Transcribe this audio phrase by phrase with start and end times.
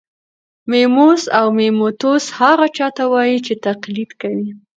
[0.69, 4.49] میموس او میموتوس هغه چا ته وايي چې تقلید کوي